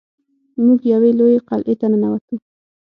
موږ 0.65 0.79
یوې 0.93 1.11
لویې 1.19 1.39
قلعې 1.47 1.75
ته 1.79 1.85
ننوتو. 1.91 2.35